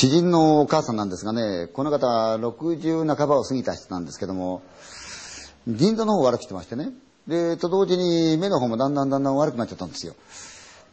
[0.00, 2.06] 知人のお母さんなんですがね、この方
[2.38, 4.62] 60半ばを過ぎた人なんですけども、
[5.68, 6.88] 銀座の方を悪くしてましてね。
[7.28, 10.14] で、と同時に目の方もだんだんだんだん悪くなっちゃったんですよ。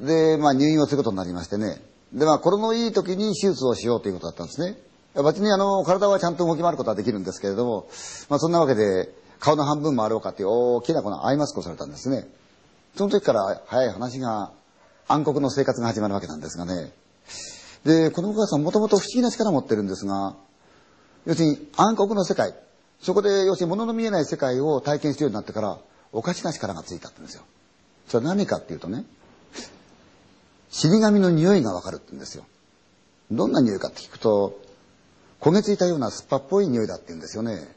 [0.01, 1.81] で、まあ入院をすることになりましてね。
[2.11, 4.77] で、まあ、これのいい時に手術をしようということだったんですね。
[5.23, 7.87] 別にあの、体はちゃんと動き回ることはできるんですけれども、
[8.27, 9.07] まあそんなわけで、
[9.39, 12.27] 顔の半分もあろうかという大きなこのアイマスクをされたんですね。
[12.97, 14.51] その時から早い話が
[15.07, 16.91] 暗黒の生活が始まるわけなんですがね。
[17.87, 20.35] で、このお母さんもともと不思議な力を持ってるんですが、
[21.25, 22.53] 要するに暗黒の世界、
[23.01, 25.79] そこで要するに物の見えない世界を体験するようになってから、
[26.11, 27.43] おかしな力がついたって言うんですよ。
[28.09, 29.05] それは何かっていうとね、
[30.69, 32.43] 死神の匂いがわかるって言うんですよ。
[33.31, 34.59] どんな匂いかって聞くと、
[35.39, 37.73] 焦げついたような酸っぱっぽい匂いだって言うんですよね。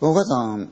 [0.00, 0.70] お母さん、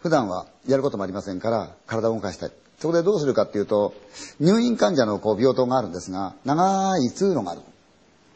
[0.00, 2.61] 普段はやることもありませんから、体を動かしたい。
[2.82, 3.94] そこでどうするかっていうと、
[4.40, 7.60] 入院患者のこう病棟があるんですが、長い通路がある。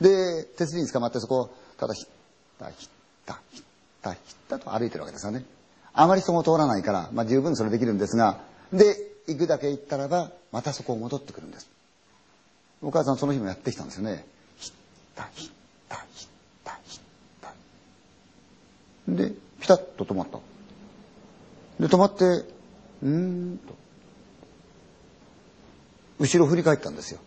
[0.01, 2.07] で、手すりに捕まってそこを、ただひっ
[2.57, 2.89] たひっ
[3.27, 3.63] たひっ
[4.01, 5.45] たひったと歩いてるわけですよね。
[5.93, 8.39] あまりそこを通らないから、まあ十分それできるんですが、
[8.73, 11.69] で、行くだけ行ったらば、またそこを戻ってくるんです。
[12.83, 14.25] お母さんその日もやってきたんですよね。
[14.59, 14.73] ひっ
[15.17, 15.51] たひっ
[15.89, 16.29] たひっ
[16.63, 17.01] たひっ
[17.41, 17.53] た。
[19.09, 20.39] で、ピタッと止まった。
[21.81, 23.75] で、止まって、うーんと。
[26.19, 27.21] 後ろ振り返ったんですよ。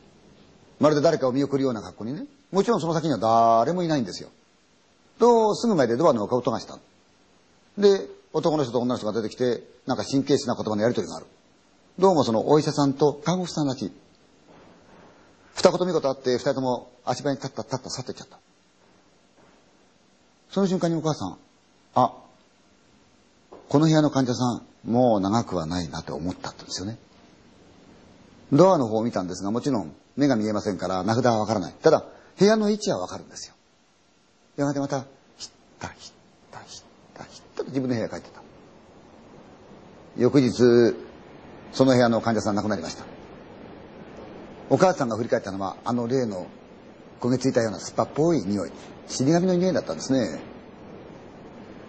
[0.79, 2.25] まるで誰かを見送るような格好にね。
[2.51, 4.29] もちろんその先には誰もいないんですよ。
[5.19, 6.79] と、すぐ前でドアの音がした。
[7.77, 11.25] で、男の人と女の人が出てきて、なんか神経質な言葉のやりとりがある。
[11.99, 13.91] どうもそのお医者さんと看護師さんらしい。
[15.55, 18.39] 二言三言あって、二人とも足場に立った立った去っていっちゃった。
[20.49, 21.37] その瞬間にお母さん、
[21.95, 22.13] あ、
[23.67, 26.97] この部屋の患者さん、もう長くはないなと思ったんですよね。
[28.52, 31.73] ドアの方を見たんですが、もちろん目が見えませんから名札はわからない。
[31.81, 32.05] ただ、
[32.38, 33.56] 部屋の位置はわかるんですよ。
[34.58, 35.06] やがてまた、
[35.38, 36.14] ひったひっ
[36.52, 36.83] たひっ
[37.14, 38.41] たひったと自分の部屋へ帰ってた。
[40.18, 40.96] 翌日、
[41.72, 43.06] その部屋の患者さん亡くなりました。
[44.69, 46.47] お母さんが振り返ったのは、あの例の
[47.22, 48.72] 焦げついたような酸っぱっぽい匂い、
[49.07, 50.40] 死神の匂いだったんですね。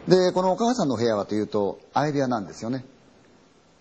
[0.08, 2.84] で、このお母さんの部屋はというと、相部屋なんですよね。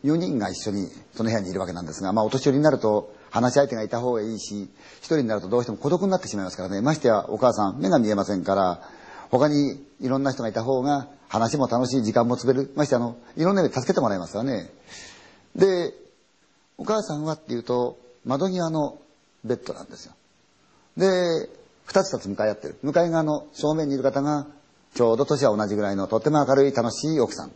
[0.04, 6.82] 4人が一緒にその部屋にいるわけなんですが、まあお年寄りになると話し相手がいた方がいいし、一人になるとどうしても孤独になってしまいますからね。
[6.82, 8.82] ましてやお母さん、目が見えませんから、
[9.30, 12.72] 他にいろんな人がいた方が話も楽しい時間も潰れる。
[12.76, 14.70] ましてあの、いろんな意味で助けてもらいますからね。
[15.56, 15.94] で、
[16.78, 18.98] お母さんはっていうと、窓際の
[19.44, 20.14] ベッドなんですよ。
[20.98, 21.50] で、
[21.86, 22.78] 二つ二つ向かい合ってる。
[22.84, 24.48] 向かい側の正面にいる方が、
[24.96, 27.52] ちょうど年は同じぐらいのとっても明るい楽しい奥さん。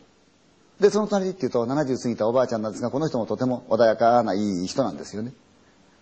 [0.80, 5.32] で、その隣っていうと70過ぎたおばあちゃんなんですが、この人もとても穏やかないい人なんですよね。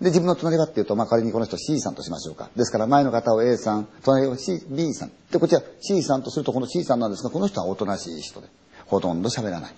[0.00, 2.50] で、自分の隣はっていうと、まあ仮にこの人 C さんとしましょうか。
[2.56, 5.12] ですから前の方を A さん、隣を C、B さん。
[5.30, 8.48] で、こっちは C さんとするとこの C さんなんですが、この人はおとなしい人で、
[8.86, 9.74] ほとんど喋らない。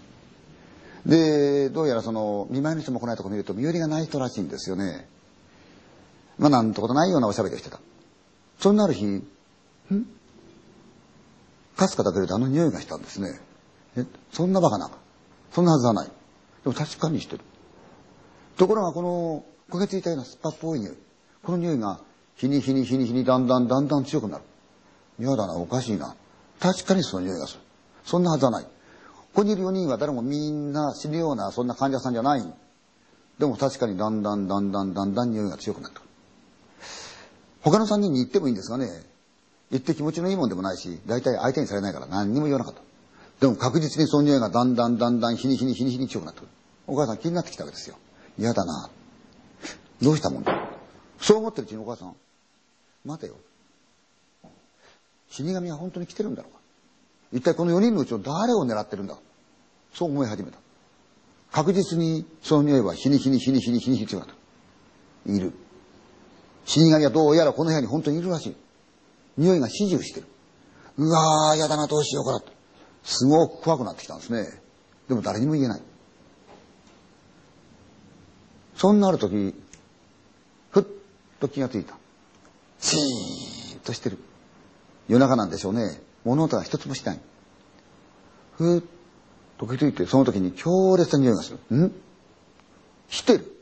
[1.07, 5.07] で、どうやらその、見舞いの人も来ないとこ見ると、身寄りがない人らしいんですよね。
[6.39, 7.81] まあなんてことないようなおしゃべりをしてた。
[8.59, 9.27] そんなある日、ん？
[11.77, 13.41] かすかだけれどあの匂いがしたんですね。
[13.97, 14.91] え、そんなバカな。
[15.53, 16.09] そんなはずはない。
[16.09, 16.13] で
[16.71, 17.45] も確かにしてる。
[18.57, 20.97] ところがこの焦げついたような酸っぱっぽい匂い。
[21.43, 22.01] この匂いが
[22.37, 24.45] 日に日に日に日にだんだんだんだん強くなる。
[25.19, 26.17] 嫌だな、おかしいな。
[26.61, 27.61] 確かにその匂いがする。
[28.05, 28.65] そんなはずはない。
[28.65, 28.71] こ
[29.35, 32.55] こにいる4人は誰もみんな死ぬようなそんな患者さんじゃない。
[33.39, 36.09] でも確かにだんだんだんだんだんだん匂いが強くなってくる。
[37.63, 38.87] 他の3人に言ってもいいんですがね、
[39.71, 42.81] 言って気持ちのいいもんでもないし、大体相手にされないから何にも言わなかった。
[43.45, 46.49] でも確実にその匂いがだんだんだんだん日に日に日に日に強くなってくる。
[46.87, 47.97] お母さん気になってきたわけですよ。
[48.39, 48.89] 嫌だな。
[50.01, 50.71] どうしたもんだ。
[51.21, 52.17] そう思ってるうちにお母さん、
[53.05, 53.37] 待てよ。
[55.29, 56.59] 死神は本当に来てるんだろうか。
[57.35, 59.19] 一体この4人のうちの誰を狙ってるんだ。
[59.93, 60.57] そう思い始めた。
[61.53, 64.41] 確実にその匂いは日に日に日に日に日に日に強くなって
[65.27, 65.37] くる。
[65.37, 65.53] いる。
[66.65, 68.57] 死神はどうやらこの部屋に本当にいるらしい。
[69.37, 70.29] 匂いが始終してる。
[70.97, 72.54] うわー、やだな、どうしようかなと。
[73.05, 74.49] すごく怖くなってきたんですね。
[75.09, 75.83] でも誰にも言えない。
[78.77, 79.55] そんなある時、
[80.71, 80.85] ふっ
[81.39, 81.95] と気がついた。
[82.81, 84.19] シーンとしてる。
[85.09, 86.01] 夜中なんでしょうね。
[86.25, 87.21] 物音が一つもしない。
[88.57, 88.83] ふっ
[89.59, 91.77] と気づいて、その時に強烈な匂いがする。
[91.77, 91.93] ん？
[93.09, 93.53] 来てる。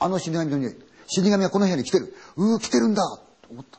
[0.00, 0.76] あの死神の匂い。
[1.06, 2.14] 死神はこの部屋に来てる。
[2.36, 3.02] うー、来てるんだ
[3.42, 3.78] と思った。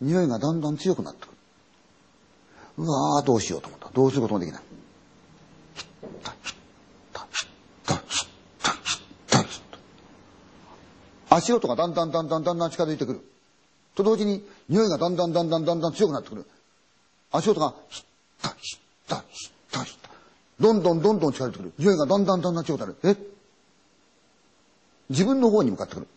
[0.00, 1.31] 匂いがだんだん強くなってくる。
[2.78, 3.90] うわーどうしようと思った。
[3.90, 4.62] どうすることもできない。
[11.30, 13.20] 足音がだんだんだんだんだんだん近づいてくる。
[13.94, 16.46] と同時に匂いがだんだんだんだんだんだん強くなってくる。
[17.30, 18.04] 足音がひっ
[18.42, 20.10] たひったひったひった。
[20.60, 21.72] どんどんどんどん近づいてくる。
[21.78, 22.96] 匂いがだんだんだんだん強くなる。
[23.04, 23.16] え
[25.08, 26.08] 自分の方に向かってくる。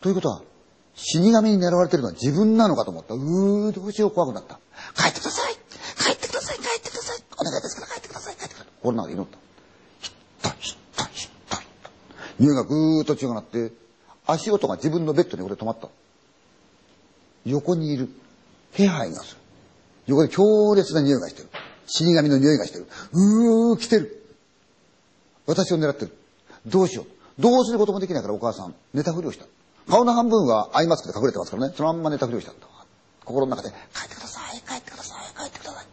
[0.00, 0.42] ということは、
[0.94, 3.14] 死神に狙われてるのは自分なのかと思った。
[3.14, 4.58] うー、どうしよう怖くなった。
[5.00, 5.61] 帰ってください
[8.82, 9.38] 心の中で祈った。
[10.00, 10.12] ひっ
[10.42, 11.90] たひったひったひった。
[12.40, 13.72] 匂いがぐーっと強くなって、
[14.26, 15.88] 足音が自分のベッドに俺止まった。
[17.46, 18.08] 横にいる。
[18.74, 19.40] 気配がする。
[20.06, 21.48] 横で強烈な匂いがしてる。
[21.86, 22.86] 死神の匂いがしてる。
[23.12, 24.24] うー、来てる。
[25.46, 26.16] 私を狙ってる。
[26.66, 27.06] どうしよう。
[27.40, 29.46] どうすることもできないからお母さん、寝たふりをした。
[29.88, 31.74] 顔の半分はアイマスクで隠れてますからね。
[31.76, 32.52] そのまんま寝たふりをした。
[33.24, 35.86] 心の中で、帰ってください、帰ってください、帰ってください。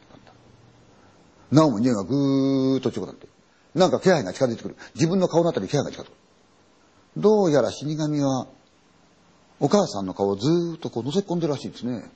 [1.52, 3.28] なおも匂いがぐーっと強くなって
[3.76, 4.76] なんか気配が近づいてくる。
[4.96, 6.14] 自分の顔のあたりに気配が近づくる。
[7.18, 8.48] どうやら死神は、
[9.60, 12.10] お母さんの顔をずーっとこう覗き込んでるらしいんですね。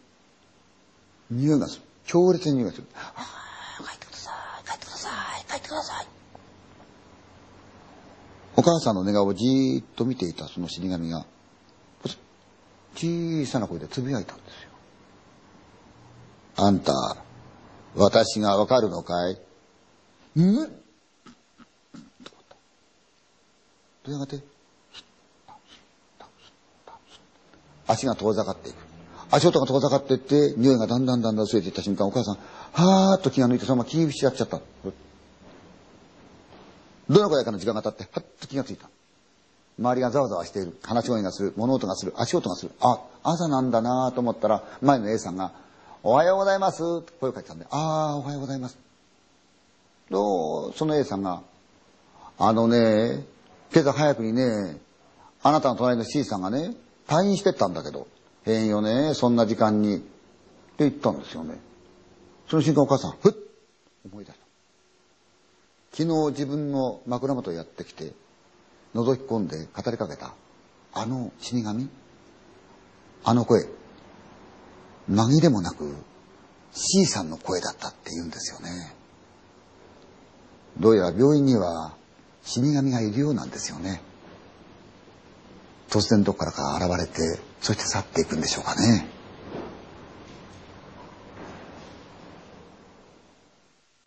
[1.29, 1.83] 匂いがする。
[2.05, 2.87] 強烈に匂いがする。
[2.95, 3.13] あ
[3.79, 4.31] あ、帰ってくださ
[4.61, 6.07] い、帰ってください、帰ってください。
[8.55, 11.25] お母さんの寝顔をじーっと見ていたその死神が、
[12.95, 14.69] 小さな声でつぶやいたんですよ。
[16.57, 17.17] あんた、
[17.95, 19.33] 私がわかるのかい？
[20.41, 20.67] ん？
[24.03, 24.39] とやがて、
[27.87, 28.75] 足が遠ざかっていく。
[29.31, 32.37] 足音が遠ざかっていって、匂いがだんだんだんだん薄れていった瞬間、お母さん、
[32.73, 34.59] はーっと気が抜いて、そのまま気にしちゃっちゃった。
[37.09, 38.89] どのくらいかの時間が経って、はっと気がついた。
[39.79, 40.77] 周りがざわざわしている。
[40.83, 41.53] 話し声がする。
[41.55, 42.13] 物音がする。
[42.17, 42.71] 足音がする。
[42.79, 45.51] あ、朝なんだなと思ったら、前の A さんが、
[46.05, 48.77] おはようございますと声をかけたんで、ああ、おはようございます。
[50.11, 51.41] と、その A さんが、
[52.37, 53.23] あのね、
[53.73, 54.81] 今朝早くにね、
[55.41, 56.75] あなたの隣の C さんがね、
[57.07, 58.07] 退院してったんだけど、
[58.43, 59.95] 変よね、そんな時間に。
[59.95, 60.05] って
[60.79, 61.55] 言ったんですよね。
[62.49, 63.33] その瞬間お母さん、ふっ
[64.11, 64.45] 思い出した。
[65.93, 68.11] 昨日自分の枕元へやってきて、
[68.93, 70.33] 覗き込んで語りかけた、
[70.93, 71.87] あの死神？
[73.23, 73.69] あの声、
[75.09, 75.95] 紛れもなく
[76.73, 78.95] C さんの声だったって言うんですよね。
[80.79, 81.95] どうやら病院には
[82.43, 84.01] 死神がいるようなんですよね。
[85.89, 89.12] 突然どこからか現れて、そして去っていくんでしょうかね。